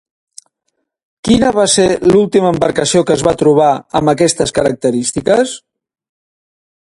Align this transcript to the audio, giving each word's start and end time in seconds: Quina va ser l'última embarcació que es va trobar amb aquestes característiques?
Quina 1.27 1.51
va 1.57 1.65
ser 1.73 1.85
l'última 2.13 2.53
embarcació 2.55 3.03
que 3.09 3.13
es 3.19 3.25
va 3.29 3.35
trobar 3.43 3.69
amb 4.01 4.13
aquestes 4.15 4.57
característiques? 4.61 5.55